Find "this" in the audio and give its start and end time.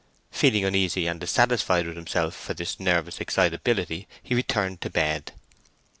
2.55-2.79